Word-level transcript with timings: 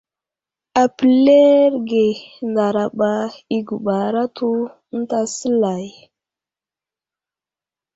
Apəleerge 0.83 2.05
ndaraba 2.49 3.11
i 3.57 3.57
guɓar 3.67 4.13
atu 4.23 4.49
ənta 4.93 5.19
səlay. 5.35 5.85